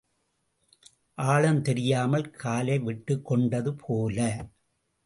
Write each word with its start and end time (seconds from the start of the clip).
ஆழம் 1.17 1.61
தெரியாமல் 1.61 2.31
காலை 2.31 2.79
விட்டுக் 2.79 3.25
கொண்டது 3.25 3.75
போல. 3.75 4.47